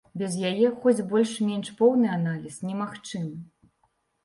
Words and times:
Без 0.19 0.35
яе 0.51 0.71
хоць 0.85 1.05
больш-менш 1.11 1.67
поўны 1.83 2.11
аналіз 2.17 2.59
немагчымы. 2.71 3.35